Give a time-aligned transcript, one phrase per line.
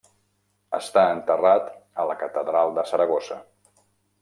[0.77, 1.69] Està enterrat
[2.03, 3.41] a la catedral de Saragossa.